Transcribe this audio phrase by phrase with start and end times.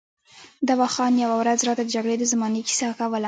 [0.69, 3.19] دوا خان یوه ورځ راته د جګړې د زمانې کیسه کوله.